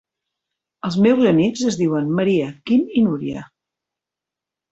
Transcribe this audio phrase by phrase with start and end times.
[0.87, 3.43] Els meus amics es diuen Maria, Quim i Núria.